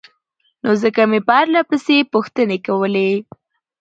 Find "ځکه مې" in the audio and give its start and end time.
0.83-1.19